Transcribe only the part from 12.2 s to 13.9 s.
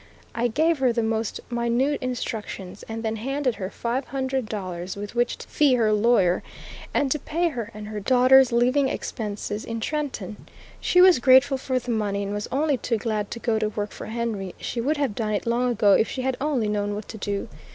and was only too glad to go to